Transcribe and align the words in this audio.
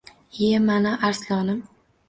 Iye 0.39 0.55
mani 0.67 0.91
arslonim 1.07 1.59